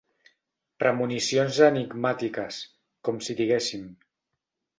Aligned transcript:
Premonicions 0.83 1.59
enigmístiques, 1.65 2.59
com 3.09 3.21
si 3.29 3.37
diguéssim. 3.45 3.87